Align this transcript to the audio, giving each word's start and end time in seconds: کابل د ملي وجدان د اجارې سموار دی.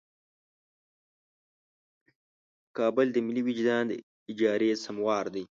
کابل 2.77 3.07
د 3.13 3.17
ملي 3.27 3.41
وجدان 3.47 3.83
د 3.89 3.91
اجارې 4.31 4.69
سموار 4.85 5.25
دی. 5.35 5.43